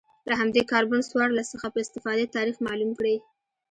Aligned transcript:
له 0.29 0.33
همدې 0.41 0.61
کاربن 0.71 1.01
څوارلس 1.09 1.47
څخه 1.53 1.67
په 1.73 1.79
استفادې 1.83 2.25
تاریخ 2.35 2.55
معلوم 2.67 2.91
کړي 2.99 3.15